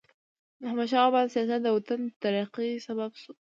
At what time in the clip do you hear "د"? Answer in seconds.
0.61-0.61, 1.63-1.67, 2.05-2.09